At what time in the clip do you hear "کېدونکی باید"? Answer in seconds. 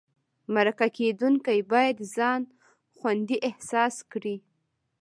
0.97-1.97